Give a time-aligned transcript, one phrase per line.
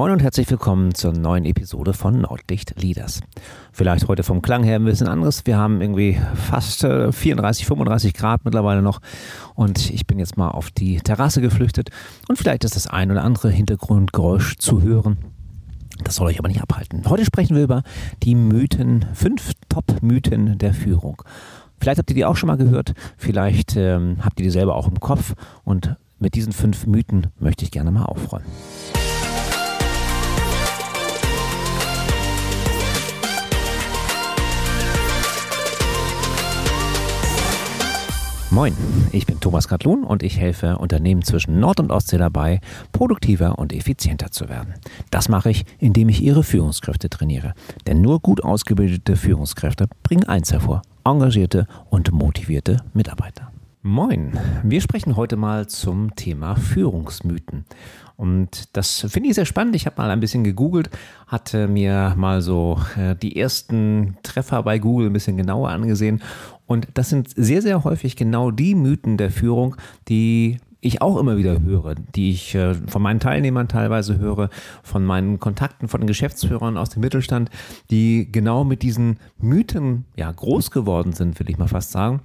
[0.00, 3.20] Moin und herzlich willkommen zur neuen Episode von Nordlicht Leaders.
[3.70, 5.44] Vielleicht heute vom Klang her ein bisschen anderes.
[5.44, 9.02] Wir haben irgendwie fast 34, äh, 35 Grad mittlerweile noch
[9.56, 11.90] und ich bin jetzt mal auf die Terrasse geflüchtet
[12.28, 15.18] und vielleicht ist das ein oder andere Hintergrundgeräusch zu hören.
[16.02, 17.02] Das soll euch aber nicht abhalten.
[17.06, 17.82] Heute sprechen wir über
[18.22, 21.22] die Mythen, fünf Top-Mythen der Führung.
[21.78, 24.88] Vielleicht habt ihr die auch schon mal gehört, vielleicht ähm, habt ihr die selber auch
[24.88, 28.46] im Kopf und mit diesen fünf Mythen möchte ich gerne mal aufräumen.
[38.52, 38.76] Moin,
[39.12, 43.72] ich bin Thomas Katlun und ich helfe Unternehmen zwischen Nord- und Ostsee dabei, produktiver und
[43.72, 44.74] effizienter zu werden.
[45.12, 47.54] Das mache ich, indem ich ihre Führungskräfte trainiere.
[47.86, 53.52] Denn nur gut ausgebildete Führungskräfte bringen eins hervor, engagierte und motivierte Mitarbeiter.
[53.82, 57.66] Moin, wir sprechen heute mal zum Thema Führungsmythen.
[58.16, 59.74] Und das finde ich sehr spannend.
[59.74, 60.90] Ich habe mal ein bisschen gegoogelt,
[61.26, 66.20] hatte mir mal so äh, die ersten Treffer bei Google ein bisschen genauer angesehen.
[66.70, 69.74] Und das sind sehr, sehr häufig genau die Mythen der Führung,
[70.06, 74.50] die ich auch immer wieder höre, die ich äh, von meinen Teilnehmern teilweise höre,
[74.84, 77.50] von meinen Kontakten, von den Geschäftsführern aus dem Mittelstand,
[77.90, 82.20] die genau mit diesen Mythen ja groß geworden sind, will ich mal fast sagen.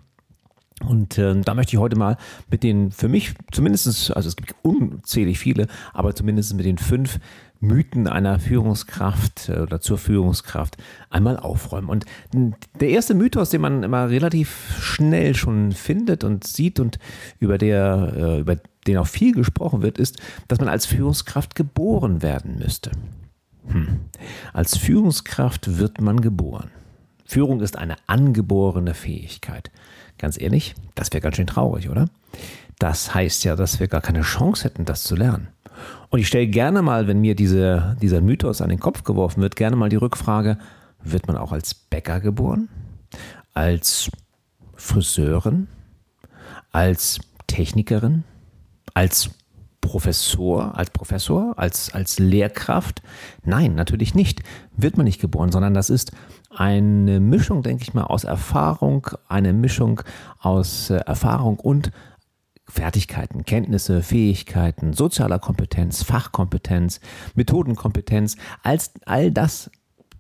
[0.88, 2.16] Und äh, da möchte ich heute mal
[2.52, 7.20] mit den, für mich zumindestens, also es gibt unzählig viele, aber zumindest mit den fünf
[7.60, 10.78] Mythen einer Führungskraft äh, oder zur Führungskraft
[11.10, 11.90] einmal aufräumen.
[11.90, 12.06] Und
[12.80, 17.00] der erste Mythos, den man immer relativ schnell schon findet und sieht und
[17.40, 22.22] über, der, äh, über den auch viel gesprochen wird, ist, dass man als Führungskraft geboren
[22.22, 22.92] werden müsste.
[23.68, 24.02] Hm.
[24.54, 26.70] Als Führungskraft wird man geboren.
[27.26, 29.72] Führung ist eine angeborene Fähigkeit.
[30.20, 32.08] Ganz ehrlich, das wäre ganz schön traurig, oder?
[32.78, 35.48] Das heißt ja, dass wir gar keine Chance hätten, das zu lernen.
[36.10, 39.56] Und ich stelle gerne mal, wenn mir diese, dieser Mythos an den Kopf geworfen wird,
[39.56, 40.58] gerne mal die Rückfrage,
[41.04, 42.70] wird man auch als Bäcker geboren?
[43.54, 44.10] Als
[44.76, 45.68] Friseurin?
[46.72, 48.24] Als Technikerin?
[48.94, 49.30] Als
[49.82, 53.04] Professor, als Professor, als, als Lehrkraft?
[53.44, 54.42] Nein, natürlich nicht.
[54.76, 56.12] Wird man nicht geboren, sondern das ist
[56.50, 60.02] eine Mischung, denke ich mal, aus Erfahrung, eine Mischung
[60.40, 61.92] aus äh, Erfahrung und
[62.68, 67.00] Fertigkeiten, Kenntnisse, Fähigkeiten, sozialer Kompetenz, Fachkompetenz,
[67.36, 69.70] Methodenkompetenz, als all das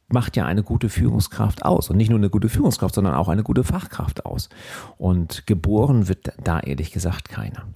[0.07, 1.89] macht ja eine gute Führungskraft aus.
[1.89, 4.49] Und nicht nur eine gute Führungskraft, sondern auch eine gute Fachkraft aus.
[4.97, 7.67] Und geboren wird da ehrlich gesagt keiner.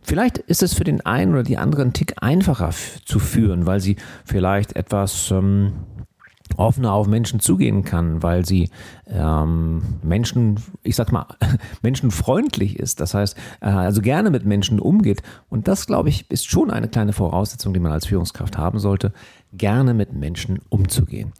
[0.00, 2.70] Vielleicht ist es für den einen oder die anderen Tick einfacher
[3.04, 5.72] zu führen, weil sie vielleicht etwas ähm,
[6.56, 8.70] offener auf Menschen zugehen kann, weil sie
[9.06, 11.26] ähm, Menschen, ich sag mal,
[11.82, 13.00] menschenfreundlich ist.
[13.00, 15.22] Das heißt, äh, also gerne mit Menschen umgeht.
[15.48, 19.12] Und das, glaube ich, ist schon eine kleine Voraussetzung, die man als Führungskraft haben sollte,
[19.52, 21.32] gerne mit Menschen umzugehen.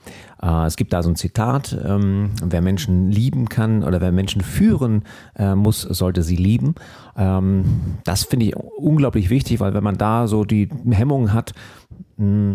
[0.43, 4.41] Äh, es gibt da so ein Zitat, ähm, wer Menschen lieben kann oder wer Menschen
[4.41, 5.03] führen
[5.37, 6.75] äh, muss, sollte sie lieben.
[7.17, 11.53] Ähm, das finde ich unglaublich wichtig, weil wenn man da so die Hemmungen hat,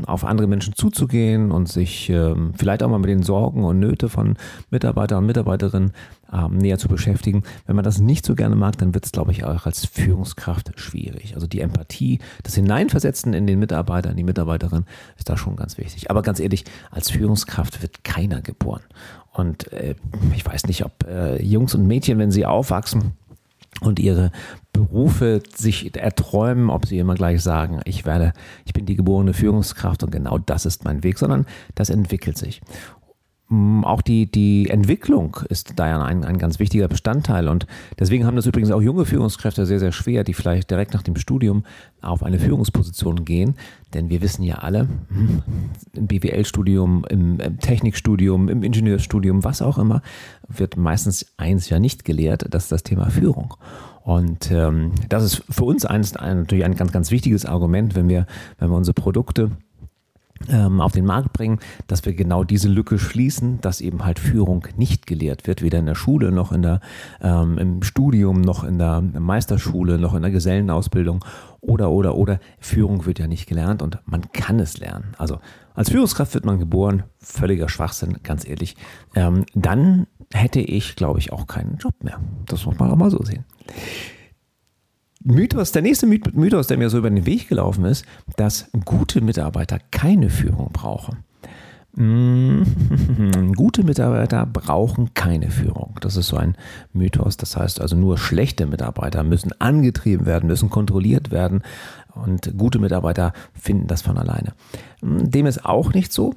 [0.05, 4.09] auf andere Menschen zuzugehen und sich ähm, vielleicht auch mal mit den Sorgen und Nöte
[4.09, 4.35] von
[4.71, 5.93] Mitarbeiter und Mitarbeiterinnen
[6.33, 7.43] ähm, näher zu beschäftigen.
[7.65, 10.71] Wenn man das nicht so gerne mag, dann wird es, glaube ich, auch als Führungskraft
[10.75, 11.35] schwierig.
[11.35, 14.83] Also die Empathie, das Hineinversetzen in den Mitarbeiter, in die Mitarbeiterin
[15.17, 16.09] ist da schon ganz wichtig.
[16.09, 18.81] Aber ganz ehrlich, als Führungskraft wird keiner geboren.
[19.31, 19.95] Und äh,
[20.35, 23.13] ich weiß nicht, ob äh, Jungs und Mädchen, wenn sie aufwachsen,
[23.81, 24.31] und ihre
[24.71, 28.33] Berufe sich erträumen, ob sie immer gleich sagen, ich werde,
[28.65, 31.45] ich bin die geborene Führungskraft und genau das ist mein Weg, sondern
[31.75, 32.61] das entwickelt sich.
[33.49, 37.47] Mm, auch die, die Entwicklung ist da ja ein, ein ganz wichtiger Bestandteil.
[37.47, 37.67] Und
[37.99, 41.15] deswegen haben das übrigens auch junge Führungskräfte sehr, sehr schwer, die vielleicht direkt nach dem
[41.15, 41.63] Studium
[42.01, 43.55] auf eine Führungsposition gehen.
[43.93, 45.43] Denn wir wissen ja alle, hm,
[45.93, 50.01] im BWL-Studium, im Technikstudium, im Ingenieurstudium, was auch immer,
[50.47, 53.55] wird meistens eins ja nicht gelehrt, das ist das Thema Führung.
[54.03, 58.09] Und ähm, das ist für uns eins, ein, natürlich ein ganz, ganz wichtiges Argument, wenn
[58.09, 58.25] wir,
[58.57, 59.51] wenn wir unsere Produkte
[60.79, 65.07] auf den Markt bringen, dass wir genau diese Lücke schließen, dass eben halt Führung nicht
[65.07, 66.79] gelehrt wird, weder in der Schule noch in der,
[67.21, 71.23] ähm, im Studium noch in der Meisterschule noch in der Gesellenausbildung
[71.61, 75.13] oder oder oder Führung wird ja nicht gelernt und man kann es lernen.
[75.17, 75.39] Also
[75.75, 78.75] als Führungskraft wird man geboren, völliger Schwachsinn, ganz ehrlich.
[79.15, 82.19] Ähm, dann hätte ich, glaube ich, auch keinen Job mehr.
[82.45, 83.45] Das muss man auch mal so sehen.
[85.23, 88.05] Mythos, der nächste Mythos, der mir so über den Weg gelaufen ist,
[88.35, 91.23] dass gute Mitarbeiter keine Führung brauchen.
[91.95, 92.63] Mm,
[93.55, 95.95] gute Mitarbeiter brauchen keine Führung.
[96.01, 96.57] Das ist so ein
[96.91, 97.37] Mythos.
[97.37, 101.61] Das heißt also, nur schlechte Mitarbeiter müssen angetrieben werden, müssen kontrolliert werden.
[102.15, 104.53] Und gute Mitarbeiter finden das von alleine.
[105.01, 106.33] Mm, dem ist auch nicht so.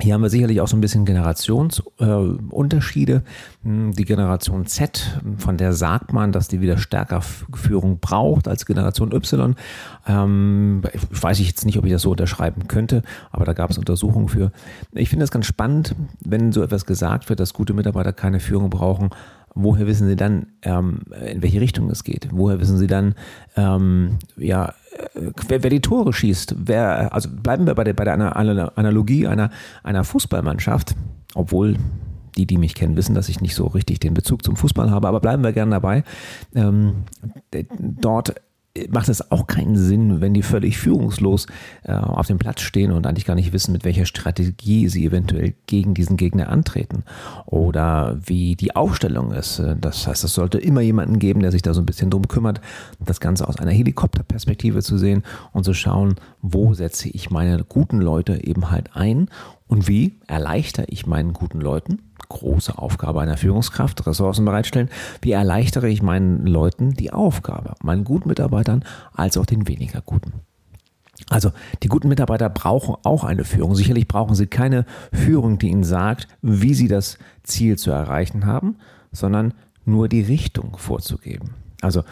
[0.00, 3.14] Hier haben wir sicherlich auch so ein bisschen Generationsunterschiede.
[3.14, 3.20] Äh,
[3.92, 9.12] die Generation Z, von der sagt man, dass die wieder stärker Führung braucht als Generation
[9.12, 9.54] Y.
[10.06, 13.78] Ähm, ich weiß jetzt nicht, ob ich das so unterschreiben könnte, aber da gab es
[13.78, 14.50] Untersuchungen für.
[14.92, 18.70] Ich finde das ganz spannend, wenn so etwas gesagt wird, dass gute Mitarbeiter keine Führung
[18.70, 19.10] brauchen
[19.54, 22.28] woher wissen Sie dann, ähm, in welche Richtung es geht?
[22.32, 23.14] Woher wissen Sie dann,
[23.56, 24.74] ähm, ja,
[25.14, 26.56] äh, wer, wer, die Tore schießt?
[26.58, 29.50] Wer, also bleiben wir bei der, bei der Analogie einer,
[29.82, 30.94] einer Fußballmannschaft,
[31.34, 31.76] obwohl
[32.36, 35.08] die, die mich kennen, wissen, dass ich nicht so richtig den Bezug zum Fußball habe,
[35.08, 36.04] aber bleiben wir gerne dabei.
[36.54, 37.04] Ähm,
[37.78, 38.34] dort
[38.88, 41.46] macht es auch keinen Sinn, wenn die völlig führungslos
[41.84, 45.54] äh, auf dem Platz stehen und eigentlich gar nicht wissen, mit welcher Strategie sie eventuell
[45.66, 47.04] gegen diesen Gegner antreten
[47.44, 49.58] oder wie die Aufstellung ist.
[49.58, 52.28] Äh, das heißt, es sollte immer jemanden geben, der sich da so ein bisschen drum
[52.28, 52.62] kümmert,
[52.98, 55.22] das Ganze aus einer Helikopterperspektive zu sehen
[55.52, 59.28] und zu schauen, wo setze ich meine guten Leute eben halt ein
[59.68, 61.98] und wie erleichtere ich meinen guten Leuten
[62.32, 64.90] große Aufgabe einer Führungskraft, Ressourcen bereitstellen.
[65.20, 68.84] Wie erleichtere ich meinen Leuten die Aufgabe, meinen guten Mitarbeitern
[69.14, 70.32] als auch den weniger guten?
[71.28, 71.52] Also
[71.82, 73.74] die guten Mitarbeiter brauchen auch eine Führung.
[73.74, 78.76] Sicherlich brauchen sie keine Führung, die ihnen sagt, wie sie das Ziel zu erreichen haben,
[79.12, 79.54] sondern
[79.84, 81.54] nur die Richtung vorzugeben.
[81.80, 82.02] Also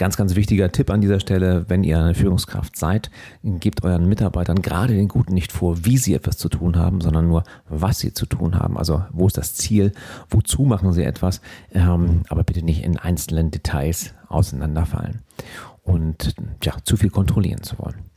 [0.00, 3.10] Ganz, ganz wichtiger Tipp an dieser Stelle, wenn ihr eine Führungskraft seid,
[3.42, 7.28] gebt euren Mitarbeitern, gerade den Guten, nicht vor, wie sie etwas zu tun haben, sondern
[7.28, 8.78] nur, was sie zu tun haben.
[8.78, 9.92] Also wo ist das Ziel,
[10.30, 11.42] wozu machen sie etwas,
[11.74, 15.20] ähm, aber bitte nicht in einzelnen Details auseinanderfallen
[15.82, 18.09] und ja, zu viel kontrollieren zu wollen.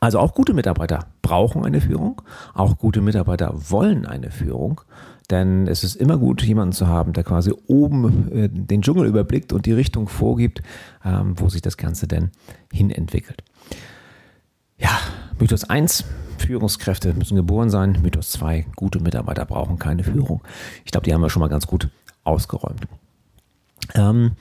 [0.00, 2.22] Also auch gute Mitarbeiter brauchen eine Führung,
[2.54, 4.82] auch gute Mitarbeiter wollen eine Führung
[5.30, 9.52] denn es ist immer gut, jemanden zu haben, der quasi oben äh, den Dschungel überblickt
[9.52, 10.62] und die Richtung vorgibt,
[11.04, 12.30] ähm, wo sich das Ganze denn
[12.72, 13.42] hin entwickelt.
[14.78, 14.98] Ja,
[15.38, 16.04] Mythos 1,
[16.38, 17.98] Führungskräfte müssen geboren sein.
[18.02, 20.42] Mythos 2, gute Mitarbeiter brauchen keine Führung.
[20.84, 21.88] Ich glaube, die haben wir schon mal ganz gut
[22.24, 22.86] ausgeräumt.
[23.94, 24.32] Ähm,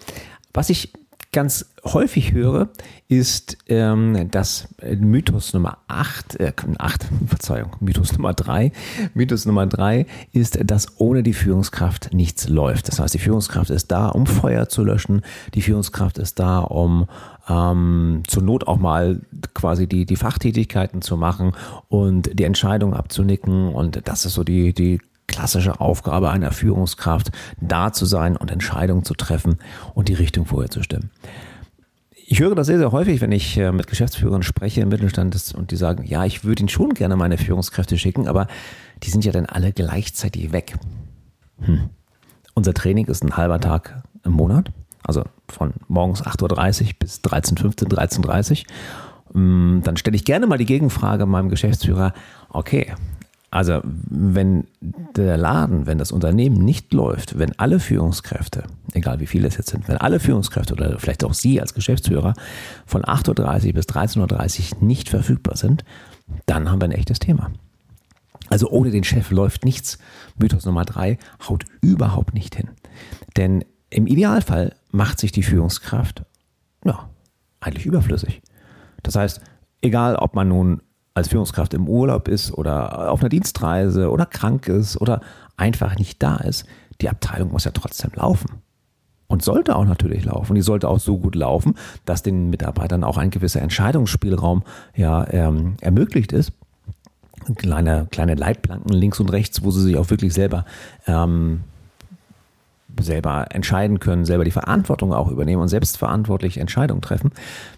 [0.53, 0.93] was ich
[1.35, 2.69] ganz häufig höre,
[3.09, 8.71] ist ähm, das Mythos Nummer 8, äh, 8, Verzeihung, Mythos Nummer 3.
[9.13, 12.87] Mythos Nummer 3 ist, dass ohne die Führungskraft nichts läuft.
[12.87, 15.23] Das heißt, die Führungskraft ist da, um Feuer zu löschen.
[15.55, 17.05] Die Führungskraft ist da, um
[17.49, 19.19] ähm, zur Not auch mal
[19.53, 21.51] quasi die, die Fachtätigkeiten zu machen
[21.89, 23.67] und die Entscheidung abzunicken.
[23.73, 29.03] Und das ist so die, die klassische Aufgabe einer Führungskraft, da zu sein und Entscheidungen
[29.03, 29.57] zu treffen
[29.93, 31.11] und die Richtung vorher zu stimmen.
[32.27, 35.69] Ich höre das sehr, sehr häufig, wenn ich äh, mit Geschäftsführern spreche im Mittelstand und
[35.69, 38.47] die sagen, ja, ich würde ihnen schon gerne meine Führungskräfte schicken, aber
[39.03, 40.75] die sind ja dann alle gleichzeitig weg.
[41.59, 41.89] Hm.
[42.55, 44.71] Unser Training ist ein halber Tag im Monat,
[45.03, 49.81] also von morgens 8.30 Uhr bis 13.15 13.30 Uhr.
[49.83, 52.13] Dann stelle ich gerne mal die Gegenfrage meinem Geschäftsführer,
[52.49, 52.93] okay,
[53.55, 54.67] also wenn
[55.15, 59.69] der Laden, wenn das Unternehmen nicht läuft, wenn alle Führungskräfte, egal wie viele es jetzt
[59.69, 62.33] sind, wenn alle Führungskräfte oder vielleicht auch Sie als Geschäftsführer
[62.85, 65.85] von 8.30 Uhr bis 13.30 Uhr nicht verfügbar sind,
[66.47, 67.49] dann haben wir ein echtes Thema.
[68.49, 69.99] Also ohne den Chef läuft nichts.
[70.37, 71.17] Mythos Nummer drei
[71.47, 72.71] haut überhaupt nicht hin.
[73.37, 76.25] Denn im Idealfall macht sich die Führungskraft
[76.83, 77.09] ja,
[77.61, 78.41] eigentlich überflüssig.
[79.01, 79.39] Das heißt,
[79.81, 80.81] egal ob man nun
[81.15, 85.21] als Führungskraft im Urlaub ist oder auf einer Dienstreise oder krank ist oder
[85.57, 86.65] einfach nicht da ist,
[87.01, 88.61] die Abteilung muss ja trotzdem laufen.
[89.27, 90.53] Und sollte auch natürlich laufen.
[90.53, 91.75] Die sollte auch so gut laufen,
[92.05, 94.61] dass den Mitarbeitern auch ein gewisser Entscheidungsspielraum
[94.95, 96.51] ja, ähm, ermöglicht ist.
[97.55, 100.65] Kleine, kleine Leitplanken links und rechts, wo sie sich auch wirklich selber
[101.07, 101.61] ähm,
[102.99, 107.31] selber entscheiden können, selber die Verantwortung auch übernehmen und selbstverantwortlich Entscheidungen treffen.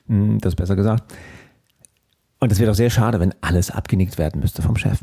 [0.07, 1.03] Hm, das ist besser gesagt.
[2.39, 4.99] Und es wäre doch sehr schade, wenn alles abgenickt werden müsste vom Chef.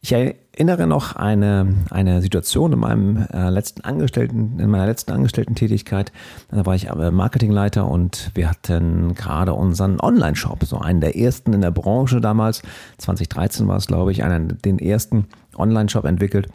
[0.00, 6.12] Ich erinnere noch eine, eine Situation in meinem äh, letzten Angestellten, in meiner letzten Angestellten-Tätigkeit.
[6.50, 11.60] Da war ich Marketingleiter und wir hatten gerade unseren Online-Shop, so einen der ersten in
[11.60, 12.62] der Branche damals.
[12.98, 16.48] 2013 war es, glaube ich, einen den ersten Online-Shop entwickelt.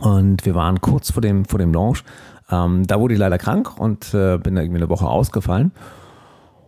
[0.00, 2.04] Und wir waren kurz vor dem, vor dem Launch.
[2.50, 5.72] Ähm, da wurde ich leider krank und äh, bin irgendwie eine Woche ausgefallen.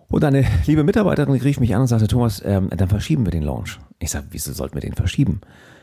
[0.08, 3.42] Und eine liebe Mitarbeiterin rief mich an und sagte, Thomas, ähm, dann verschieben wir den
[3.42, 3.78] Launch.
[3.98, 5.40] Ich sage, wieso sollten wir den verschieben?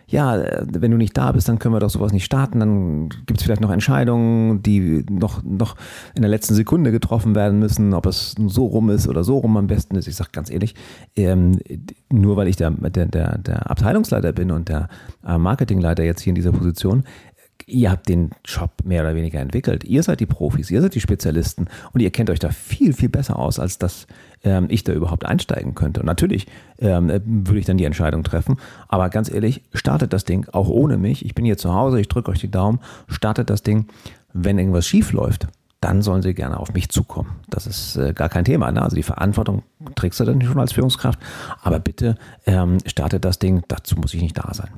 [0.07, 3.09] ja, äh, wenn du nicht da bist, dann können wir doch sowas nicht starten, dann
[3.25, 5.75] gibt es vielleicht noch Entscheidungen, die noch, noch
[6.15, 9.57] in der letzten Sekunde getroffen werden müssen, ob es so rum ist oder so rum
[9.57, 10.07] am besten ist.
[10.07, 10.75] Ich sage ganz ehrlich,
[11.15, 11.59] ähm,
[12.11, 14.89] nur weil ich der, der, der, der Abteilungsleiter bin und der
[15.25, 17.03] äh, Marketingleiter jetzt hier in dieser Position,
[17.65, 19.83] ihr habt den Job mehr oder weniger entwickelt.
[19.83, 23.09] Ihr seid die Profis, ihr seid die Spezialisten und ihr kennt euch da viel, viel
[23.09, 24.07] besser aus, als dass
[24.43, 26.01] ähm, ich da überhaupt einsteigen könnte.
[26.01, 26.47] Und natürlich
[26.79, 28.57] ähm, würde ich dann die Entscheidung treffen.
[28.87, 31.25] Aber ganz ehrlich, startet das Ding auch ohne mich.
[31.25, 33.87] Ich bin hier zu Hause, ich drücke euch die Daumen, startet das Ding.
[34.33, 35.47] Wenn irgendwas schief läuft,
[35.79, 37.41] dann sollen sie gerne auf mich zukommen.
[37.49, 38.71] Das ist äh, gar kein Thema.
[38.71, 38.81] Ne?
[38.81, 39.63] Also die Verantwortung
[39.95, 41.19] trägst du dann schon als Führungskraft.
[41.61, 42.15] Aber bitte
[42.45, 44.69] ähm, startet das Ding, dazu muss ich nicht da sein.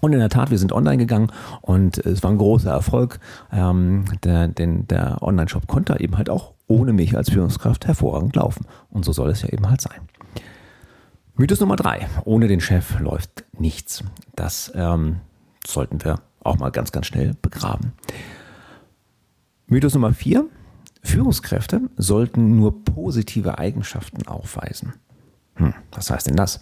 [0.00, 1.30] Und in der Tat, wir sind online gegangen
[1.60, 3.20] und es war ein großer Erfolg.
[3.52, 8.66] Ähm, der, der Online-Shop konnte eben halt auch ohne mich als Führungskraft hervorragend laufen.
[8.90, 10.00] Und so soll es ja eben halt sein.
[11.34, 12.08] Mythos Nummer drei.
[12.24, 14.04] Ohne den Chef läuft nichts.
[14.36, 15.20] Das ähm,
[15.66, 17.92] sollten wir auch mal ganz, ganz schnell begraben.
[19.66, 20.46] Mythos Nummer vier.
[21.02, 24.92] Führungskräfte sollten nur positive Eigenschaften aufweisen.
[25.54, 26.60] Hm, was heißt denn das?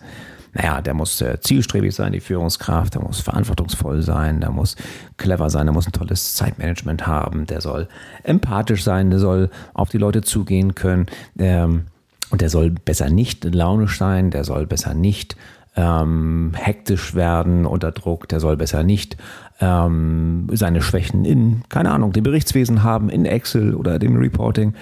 [0.59, 4.75] Naja, der muss äh, zielstrebig sein, die Führungskraft, der muss verantwortungsvoll sein, der muss
[5.17, 7.89] clever sein, der muss ein tolles Zeitmanagement haben, der soll
[8.25, 11.07] empathisch sein, der soll auf die Leute zugehen können
[11.39, 11.85] ähm,
[12.31, 15.37] und der soll besser nicht launisch sein, der soll besser nicht
[15.77, 19.17] ähm, hektisch werden unter Druck, der soll besser nicht
[19.61, 24.75] ähm, seine Schwächen in, keine Ahnung, dem Berichtswesen haben, in Excel oder dem Reporting.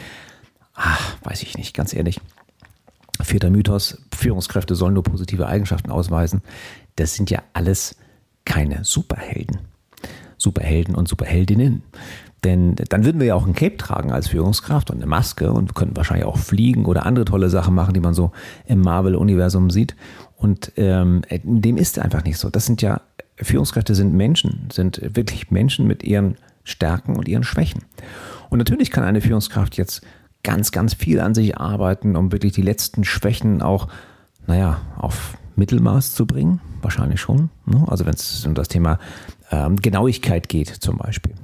[0.75, 2.19] Ach, weiß ich nicht, ganz ehrlich.
[3.23, 6.43] Vierter Mythos, Führungskräfte sollen nur positive Eigenschaften ausweisen.
[6.97, 7.97] Das sind ja alles
[8.45, 9.61] keine Superhelden.
[10.39, 11.83] Superhelden und Superheldinnen.
[12.45, 15.75] Denn dann würden wir ja auch ein Cape tragen als Führungskraft und eine Maske und
[15.75, 18.31] könnten wahrscheinlich auch fliegen oder andere tolle Sachen machen, die man so
[18.67, 19.97] im Marvel-Universum sieht.
[20.37, 22.51] Und ähm, dem ist einfach nicht so.
[22.51, 23.01] Das sind ja,
[23.37, 27.83] Führungskräfte sind Menschen, sind wirklich Menschen mit ihren Stärken und ihren Schwächen.
[28.51, 30.03] Und natürlich kann eine Führungskraft jetzt
[30.47, 33.89] ganz, ganz viel an sich arbeiten, um wirklich die letzten Schwächen auch,
[34.47, 36.61] naja, auf Mittelmaß zu bringen.
[36.83, 37.51] Wahrscheinlich schon.
[37.65, 37.85] Ne?
[37.89, 39.01] Also wenn es um das Thema
[39.51, 41.35] ähm, Genauigkeit geht zum Beispiel.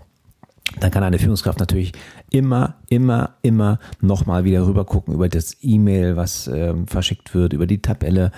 [0.78, 1.92] Dann kann eine Führungskraft natürlich
[2.30, 7.66] immer, immer, immer nochmal wieder rüber gucken über das E-Mail, was ähm, verschickt wird, über
[7.66, 8.30] die Tabelle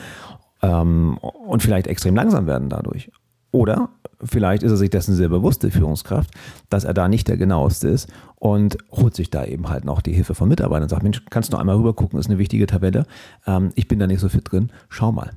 [0.62, 3.12] ähm, und vielleicht extrem langsam werden dadurch.
[3.50, 3.90] Oder
[4.24, 6.30] vielleicht ist er sich dessen sehr bewusst, die Führungskraft,
[6.70, 10.12] dass er da nicht der genaueste ist und holt sich da eben halt noch die
[10.12, 12.66] Hilfe von Mitarbeitern und sagt, Mensch, kannst du noch einmal rüber gucken, ist eine wichtige
[12.66, 13.06] Tabelle.
[13.46, 15.30] Ähm, ich bin da nicht so fit drin, schau mal.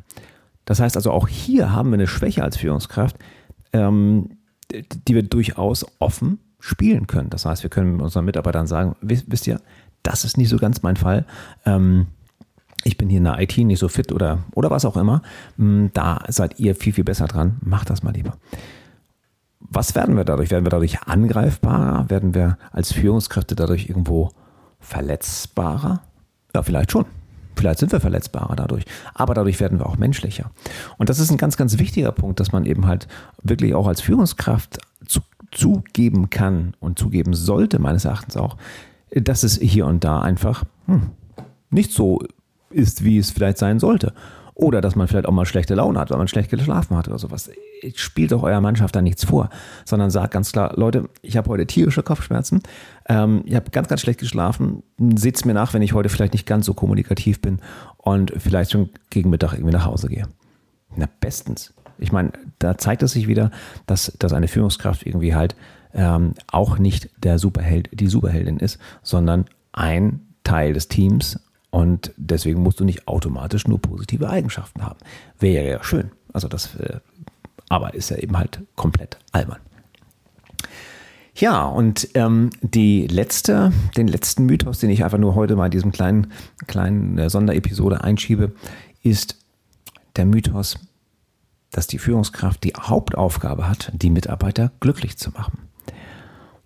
[0.66, 3.18] Das heißt also, auch hier haben wir eine Schwäche als Führungskraft,
[3.74, 4.38] ähm,
[4.72, 7.30] die wir durchaus offen spielen können.
[7.30, 9.62] Das heißt, wir können unseren Mitarbeitern sagen, wisst ihr,
[10.04, 11.26] das ist nicht so ganz mein Fall.
[11.66, 12.08] Ähm,
[12.88, 15.22] ich bin hier in der IT nicht so fit oder, oder was auch immer.
[15.58, 17.58] Hm, da seid ihr viel, viel besser dran.
[17.62, 18.38] Macht das mal lieber.
[19.60, 20.52] Was werden wir dadurch?
[20.52, 22.10] Werden wir dadurch angreifbarer?
[22.10, 24.32] Werden wir als Führungskräfte dadurch irgendwo
[24.80, 26.02] verletzbarer?
[26.56, 27.06] Ja, vielleicht schon.
[27.58, 30.52] Vielleicht sind wir verletzbarer dadurch, aber dadurch werden wir auch menschlicher.
[31.00, 33.08] Und das ist ein ganz, ganz wichtiger Punkt, dass man eben halt
[33.42, 34.78] wirklich auch als Führungskraft
[35.08, 38.58] zu, zugeben kann und zugeben sollte, meines Erachtens auch,
[39.10, 41.10] dass es hier und da einfach hm,
[41.72, 42.20] nicht so
[42.70, 44.14] ist, wie es vielleicht sein sollte.
[44.54, 47.20] Oder dass man vielleicht auch mal schlechte Laune hat, weil man schlecht geschlafen hat oder
[47.20, 47.52] sowas.
[47.94, 49.50] Spielt doch eurer Mannschaft da nichts vor,
[49.86, 52.64] sondern sagt ganz klar, Leute, ich habe heute tierische Kopfschmerzen,
[53.08, 54.82] ähm, ich habe ganz, ganz schlecht geschlafen,
[55.16, 57.60] seht es mir nach, wenn ich heute vielleicht nicht ganz so kommunikativ bin
[57.98, 60.28] und vielleicht schon gegen Mittag irgendwie nach Hause gehe.
[60.96, 61.76] Na, bestens.
[62.00, 63.52] Ich meine, da zeigt es sich wieder,
[63.86, 65.56] dass, dass eine Führungskraft irgendwie halt
[65.94, 72.62] ähm, auch nicht der Superheld, die Superheldin ist, sondern ein Teil des Teams, und deswegen
[72.62, 75.00] musst du nicht automatisch nur positive Eigenschaften haben.
[75.40, 76.12] Wäre ja schön.
[76.34, 77.00] Also das, äh,
[77.70, 79.60] aber ist ja eben halt komplett albern.
[81.36, 85.72] Ja, und ähm, die letzte, den letzten Mythos, den ich einfach nur heute mal in
[85.72, 86.32] diesem kleinen,
[86.66, 88.54] kleinen äh, Sonderepisode einschiebe,
[89.04, 89.38] ist
[90.16, 90.80] der Mythos,
[91.70, 95.67] dass die Führungskraft die Hauptaufgabe hat, die Mitarbeiter glücklich zu machen.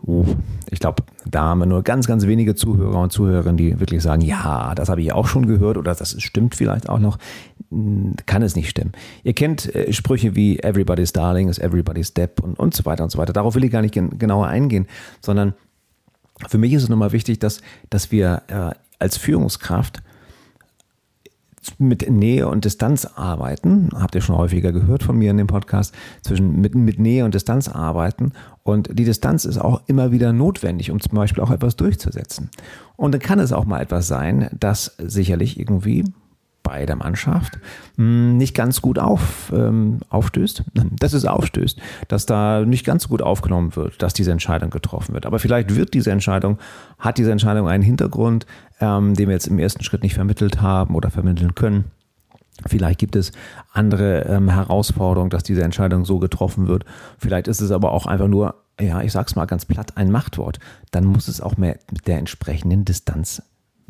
[0.05, 0.25] Uh,
[0.69, 4.21] ich glaube, da haben wir nur ganz, ganz wenige Zuhörer und Zuhörerinnen, die wirklich sagen,
[4.21, 7.17] ja, das habe ich auch schon gehört oder das stimmt vielleicht auch noch.
[7.69, 8.93] Hm, kann es nicht stimmen.
[9.23, 13.11] Ihr kennt äh, Sprüche wie Everybody's Darling is Everybody's Depp und, und so weiter und
[13.11, 13.33] so weiter.
[13.33, 14.87] Darauf will ich gar nicht genauer eingehen,
[15.21, 15.53] sondern
[16.47, 20.01] für mich ist es nochmal wichtig, dass, dass wir äh, als Führungskraft
[21.77, 25.93] mit Nähe und Distanz arbeiten, habt ihr schon häufiger gehört von mir in dem Podcast,
[26.23, 28.33] zwischen mit, mit Nähe und Distanz arbeiten.
[28.63, 32.49] Und die Distanz ist auch immer wieder notwendig, um zum Beispiel auch etwas durchzusetzen.
[32.95, 36.05] Und dann kann es auch mal etwas sein, das sicherlich irgendwie
[36.63, 37.59] bei der Mannschaft
[37.97, 40.63] hm, nicht ganz gut auf, ähm, aufstößt,
[40.99, 45.13] dass es aufstößt, dass da nicht ganz so gut aufgenommen wird, dass diese Entscheidung getroffen
[45.13, 45.25] wird.
[45.25, 46.57] Aber vielleicht wird diese Entscheidung,
[46.99, 48.45] hat diese Entscheidung einen Hintergrund,
[48.79, 51.85] ähm, den wir jetzt im ersten Schritt nicht vermittelt haben oder vermitteln können.
[52.67, 53.31] Vielleicht gibt es
[53.73, 56.85] andere ähm, Herausforderungen, dass diese Entscheidung so getroffen wird.
[57.17, 60.59] Vielleicht ist es aber auch einfach nur, ja, ich sag's mal ganz platt, ein Machtwort.
[60.91, 63.41] Dann muss es auch mehr mit der entsprechenden Distanz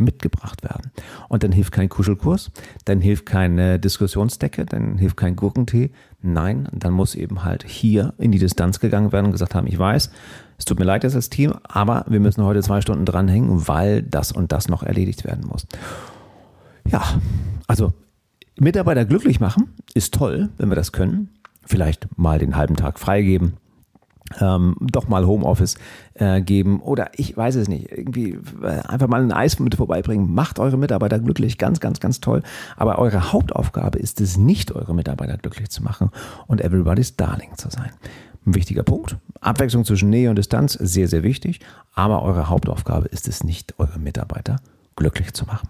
[0.04, 0.92] mitgebracht werden.
[1.30, 2.52] Und dann hilft kein Kuschelkurs,
[2.86, 5.92] dann hilft keine Diskussionsdecke, dann hilft kein Gurkentee.
[6.22, 9.78] Nein, dann muss eben halt hier in die Distanz gegangen werden und gesagt haben, ich
[9.78, 10.12] weiß,
[10.58, 14.04] es tut mir leid jetzt als Team, aber wir müssen heute zwei Stunden dranhängen, weil
[14.04, 15.66] das und das noch erledigt werden muss.
[16.88, 17.04] Ja,
[17.68, 17.94] also
[18.60, 21.30] Mitarbeiter glücklich machen ist toll, wenn wir das können.
[21.66, 23.54] Vielleicht mal den halben Tag freigeben,
[24.40, 25.76] ähm, doch mal Homeoffice
[26.14, 30.34] äh, geben oder ich weiß es nicht, irgendwie äh, einfach mal ein Eis mit vorbeibringen.
[30.34, 32.44] Macht eure Mitarbeiter glücklich, ganz, ganz, ganz toll.
[32.78, 36.12] Aber eure Hauptaufgabe ist es nicht, eure Mitarbeiter glücklich zu machen
[36.48, 37.92] und everybody's Darling zu sein.
[38.46, 39.18] Ein wichtiger Punkt.
[39.40, 41.60] Abwechslung zwischen Nähe und Distanz, sehr, sehr wichtig.
[41.94, 44.58] Aber eure Hauptaufgabe ist es nicht, eure Mitarbeiter
[44.96, 45.70] glücklich zu machen.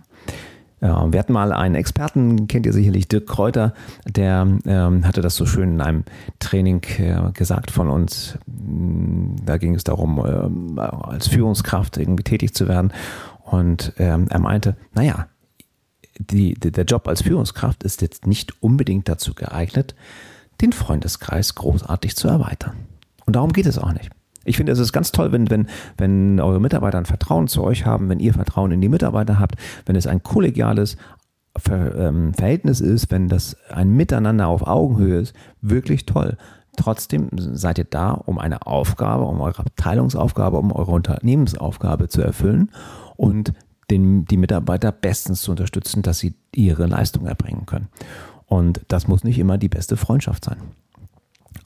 [0.82, 3.76] Wir hatten mal einen Experten, kennt ihr sicherlich, Dirk Kräuter,
[4.08, 6.06] der ähm, hatte das so schön in einem
[6.40, 8.40] Training äh, gesagt von uns.
[8.48, 12.94] Mm, da ging es darum, äh, als Führungskraft irgendwie tätig zu werden.
[13.44, 15.28] Und ähm, er meinte, naja,
[16.18, 19.94] die, die, der Job als Führungskraft ist jetzt nicht unbedingt dazu geeignet,
[20.62, 22.76] den Freundeskreis großartig zu erweitern.
[23.26, 24.10] Und darum geht es auch nicht.
[24.44, 25.68] Ich finde, es ist ganz toll, wenn, wenn,
[25.98, 29.56] wenn eure Mitarbeiter ein Vertrauen zu euch haben, wenn ihr Vertrauen in die Mitarbeiter habt,
[29.86, 30.98] wenn es ein kollegiales
[31.58, 36.38] Ver, ähm, Verhältnis ist, wenn das ein Miteinander auf Augenhöhe ist, wirklich toll.
[36.78, 42.72] Trotzdem seid ihr da, um eine Aufgabe, um eure Abteilungsaufgabe, um eure Unternehmensaufgabe zu erfüllen
[43.18, 43.54] und
[43.90, 47.90] den, die Mitarbeiter bestens zu unterstützen, dass sie ihre Leistung erbringen können.
[48.46, 50.58] Und das muss nicht immer die beste Freundschaft sein.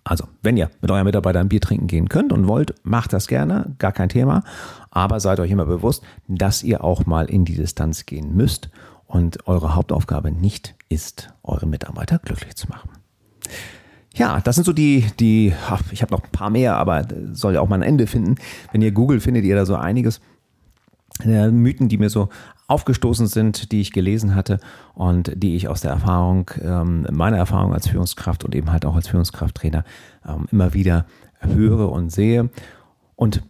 [0.08, 3.76] Also, wenn ihr mit euren Mitarbeitern Bier trinken gehen könnt und wollt, macht das gerne,
[3.80, 4.44] gar kein Thema.
[4.92, 8.70] Aber seid euch immer bewusst, dass ihr auch mal in die Distanz gehen müsst
[9.08, 12.90] und eure Hauptaufgabe nicht ist, eure Mitarbeiter glücklich zu machen.
[14.14, 17.56] Ja, das sind so die, die, ach, ich habe noch ein paar mehr, aber soll
[17.56, 18.36] ja auch mal ein Ende finden.
[18.72, 20.22] Wenn ihr Google findet ihr da so einiges.
[21.24, 22.28] Mythen, die mir so
[22.68, 24.60] aufgestoßen sind, die ich gelesen hatte
[24.94, 28.96] und die ich aus der Erfahrung, ähm, meiner Erfahrung als Führungskraft und eben halt auch
[28.96, 29.84] als Führungskrafttrainer
[30.28, 31.06] ähm, immer wieder
[31.40, 32.50] höre und sehe.
[33.16, 33.44] Und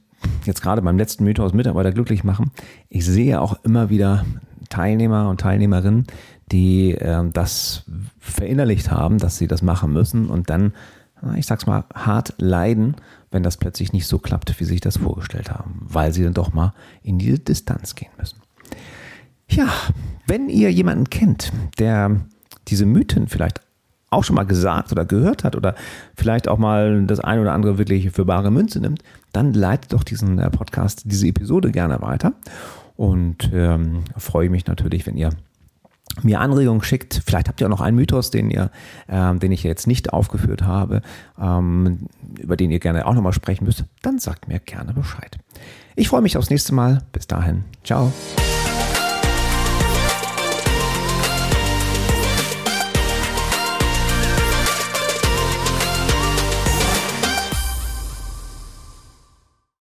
[0.45, 2.51] jetzt gerade beim letzten Mythos Mitarbeiter glücklich machen,
[2.89, 4.25] ich sehe auch immer wieder
[4.69, 6.07] Teilnehmer und Teilnehmerinnen,
[6.51, 7.85] die äh, das
[8.19, 10.73] verinnerlicht haben, dass sie das machen müssen und dann,
[11.35, 12.95] ich sag's mal, hart leiden,
[13.31, 16.33] wenn das plötzlich nicht so klappt, wie sie sich das vorgestellt haben, weil sie dann
[16.33, 18.39] doch mal in diese Distanz gehen müssen.
[19.49, 19.67] Ja,
[20.27, 22.21] wenn ihr jemanden kennt, der
[22.67, 23.61] diese Mythen vielleicht
[24.09, 25.75] auch schon mal gesagt oder gehört hat oder
[26.15, 29.03] vielleicht auch mal das eine oder andere wirklich für bare Münze nimmt,
[29.33, 32.33] dann leitet doch diesen äh, Podcast, diese Episode gerne weiter.
[32.95, 35.31] Und ähm, freue mich natürlich, wenn ihr
[36.21, 37.21] mir Anregungen schickt.
[37.25, 38.71] Vielleicht habt ihr auch noch einen Mythos, den ihr,
[39.09, 41.01] ähm, den ich jetzt nicht aufgeführt habe,
[41.39, 42.07] ähm,
[42.39, 43.83] über den ihr gerne auch nochmal sprechen müsst.
[44.01, 45.37] Dann sagt mir gerne Bescheid.
[45.95, 47.03] Ich freue mich aufs nächste Mal.
[47.11, 47.65] Bis dahin.
[47.83, 48.13] Ciao.